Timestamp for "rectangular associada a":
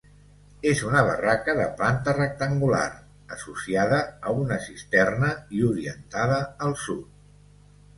2.17-4.37